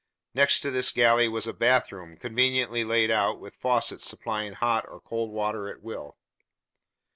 Next 0.33 0.61
to 0.61 0.71
this 0.71 0.89
galley 0.91 1.27
was 1.27 1.45
a 1.45 1.53
bathroom, 1.53 2.17
conveniently 2.17 2.83
laid 2.83 3.11
out, 3.11 3.39
with 3.39 3.53
faucets 3.53 4.03
supplying 4.03 4.53
hot 4.53 4.83
or 4.89 4.99
cold 4.99 5.29
water 5.31 5.69
at 5.69 5.83
will. 5.83 6.17